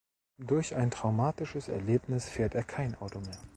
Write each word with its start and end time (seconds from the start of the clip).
Durch 0.39 0.73
ein 0.75 0.89
traumatisches 0.89 1.67
Erlebnis 1.67 2.27
fährt 2.27 2.55
er 2.55 2.63
kein 2.63 2.95
Auto 2.95 3.19
mehr. 3.19 3.37